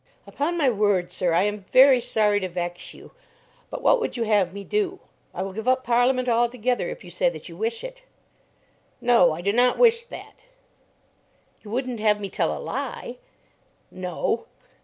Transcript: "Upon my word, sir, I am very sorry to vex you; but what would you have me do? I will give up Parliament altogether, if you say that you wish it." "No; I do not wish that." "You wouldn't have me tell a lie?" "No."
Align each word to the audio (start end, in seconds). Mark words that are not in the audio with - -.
"Upon 0.25 0.57
my 0.57 0.67
word, 0.67 1.11
sir, 1.11 1.31
I 1.31 1.43
am 1.43 1.65
very 1.71 2.01
sorry 2.01 2.39
to 2.39 2.49
vex 2.49 2.91
you; 2.91 3.11
but 3.69 3.83
what 3.83 3.99
would 4.01 4.17
you 4.17 4.23
have 4.23 4.51
me 4.51 4.63
do? 4.63 4.99
I 5.31 5.43
will 5.43 5.53
give 5.53 5.67
up 5.67 5.83
Parliament 5.83 6.27
altogether, 6.27 6.89
if 6.89 7.03
you 7.03 7.11
say 7.11 7.29
that 7.29 7.47
you 7.47 7.55
wish 7.55 7.83
it." 7.83 8.01
"No; 8.99 9.31
I 9.31 9.41
do 9.41 9.53
not 9.53 9.77
wish 9.77 10.03
that." 10.05 10.41
"You 11.61 11.69
wouldn't 11.69 11.99
have 11.99 12.19
me 12.19 12.31
tell 12.31 12.51
a 12.51 12.57
lie?" 12.57 13.17
"No." 13.91 14.47